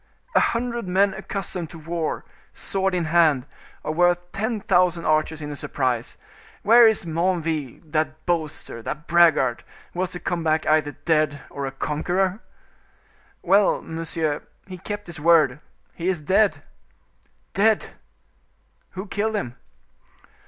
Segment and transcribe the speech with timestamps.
[0.33, 3.45] "A hundred men accustomed to war, sword in hand,
[3.85, 6.17] are worth ten thousand archers in a surprise.
[6.63, 11.67] Where is Menneville, that boaster, that braggart, who was to come back either dead or
[11.67, 12.39] a conqueror?"
[13.43, 15.59] "Well, monsieur, he kept his word.
[15.93, 16.63] He is dead!"
[17.53, 17.89] "Dead!
[18.93, 19.55] Who killed him?"